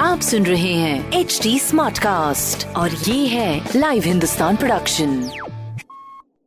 [0.00, 5.30] आप सुन रहे हैं एच डी स्मार्ट कास्ट और ये है लाइव हिंदुस्तान प्रोडक्शन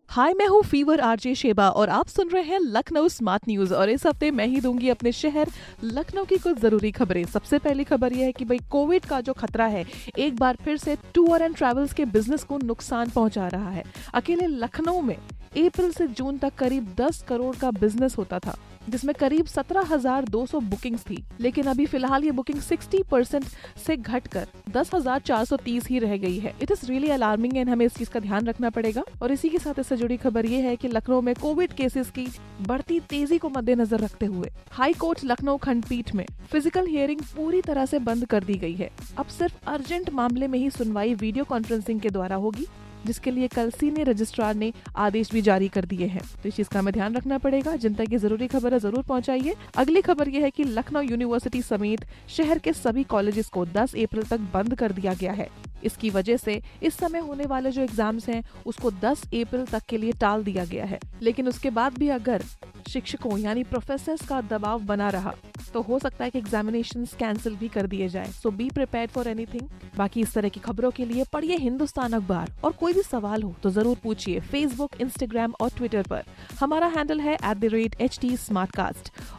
[0.10, 3.89] हाय मैं हूँ फीवर आरजे शेबा और आप सुन रहे हैं लखनऊ स्मार्ट न्यूज़ और
[3.89, 5.50] इस हफ़्ते मैं ही दूँगी अपने शहर
[5.84, 9.34] लखनऊ की कुछ ज़रूरी खबरें। सबसे पहली खबर यह है कि भाई कोविड का जो
[9.34, 9.86] खतरा है,
[10.18, 13.84] एक बार फिर से टूर एंड ट्रैवल्स के बिज़नेस को नुकसान पहुँचा रहा है।
[14.14, 15.18] अकेले लखनऊ में
[15.57, 18.55] अप्रैल से जून तक करीब 10 करोड़ का बिज़नेस होता था
[18.89, 23.45] जिसमें करीब 17,200 बुकिंग्स थी। लेकिन अभी फ़िलहाल ये बुकिंग 60 परसेंट
[23.86, 28.09] से घटकर 10,430 ही रह गई है। It is really alarming and हमें इस चीज़
[28.09, 31.21] का ध्यान रखना पड़ेगा। और इसी के साथ इससे जुड़ी खबर ये है कि लखनऊ
[31.21, 32.28] में कोविड केसेस की
[32.67, 37.86] बढ़ती तेज़ी को मद्देनजर रखते हुए हाई कोर्ट लखनऊ खंडपीठ में फ़िज़िकल हियरिंग पूरी तरह
[37.86, 42.02] से बंद कर दी गई है। अब सिर्फ़ अर्जेंट मामले में ही सुनवाई वीडियो कॉन्फ्रेंसिंग
[42.02, 42.67] के द्वारा होगी।
[43.06, 46.70] जिसके लिए कल सीनियर रजिस्ट्रार ने आदेश भी जारी कर दिए हैं। तो इस चीज़
[46.70, 50.50] का हमें ध्यान रखना पड़ेगा। जनता की ज़रूरी खबर ज़रूर पहुंचाइए। अगली खबर ये है
[50.52, 55.14] कि लखनऊ यूनिवर्सिटी समेत शहर के सभी कॉलेजेस को 10 अप्रैल तक बंद कर दिया
[55.14, 55.50] गया है।
[55.84, 59.98] इसकी वजह से इस समय होने वाले जो एग्ज़ाम्स हैं, उसको 10 अप्रैल तक के
[59.98, 62.44] लिए टाल दिया गया है। लेकिन उसके बाद भी अगर
[62.90, 65.34] शिक्षकों यानी प्रोफेसर का दबाव बना रहा
[65.74, 69.28] तो हो सकता है कि एग्जामिनेशन कैंसिल भी कर दिए जाए। So be prepare for
[69.28, 73.44] anything बाकी इस तरह की खबरों के लिए पढ़िए हिंदुस्तान अखबार। और कोई भी सवाल
[73.44, 76.24] हो तो ज़रूर पूछिए फेसबुक इंस्टाग्राम और ट्विटर पर।
[76.60, 78.36] हमारा हैंडल है at the rate H T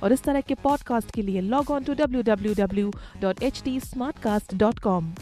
[0.02, 2.90] और इस तरह के पॉडकास्ट के लिए log on to W W W
[3.20, 3.80] dot H T
[4.54, 5.12] dot com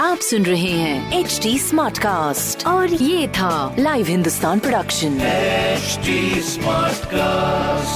[0.00, 5.18] आप सुन रहे हैं एच डी स्मार्ट कास्ट और ये था live Hindustan production
[5.78, 6.14] HD
[6.48, 7.87] Smartcast.